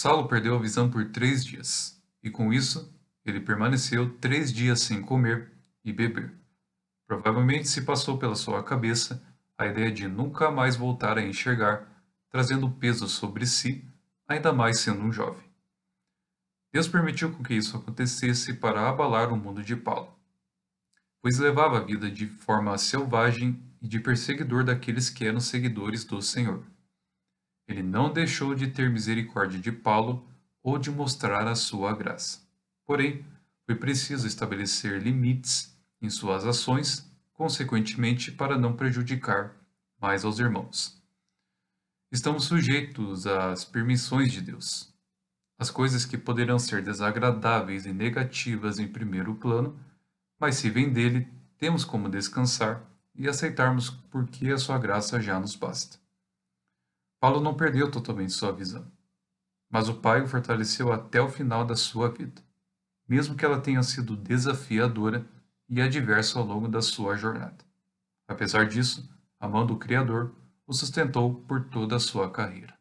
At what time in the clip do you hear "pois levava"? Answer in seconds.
21.20-21.76